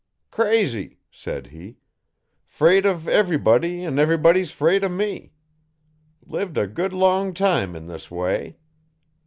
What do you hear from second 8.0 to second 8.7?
way.